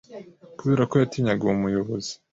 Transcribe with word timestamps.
Kubera 0.57 0.83
ko 0.89 0.95
yatinyaga 1.01 1.41
uwo 1.45 1.55
muyobozi 1.61 2.13